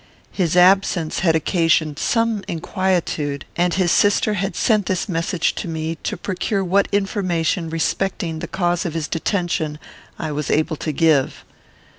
[0.31, 5.93] His absence had occasioned some inquietude, and his sister had sent this message to me,
[6.01, 9.77] to procure what information respecting the cause of his detention
[10.17, 11.45] I was able to give.